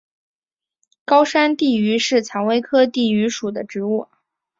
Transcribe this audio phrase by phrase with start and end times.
[1.05, 4.07] 高山地榆是蔷薇科地榆属的植物。